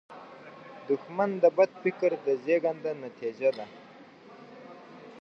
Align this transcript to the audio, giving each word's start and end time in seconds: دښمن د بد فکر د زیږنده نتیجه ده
دښمن 0.87 1.29
د 1.43 1.45
بد 1.57 1.71
فکر 1.83 2.11
د 2.25 2.27
زیږنده 2.43 2.91
نتیجه 3.05 3.49
ده 3.57 3.65